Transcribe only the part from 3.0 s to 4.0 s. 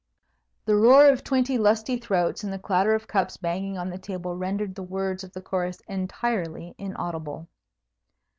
cups banging on the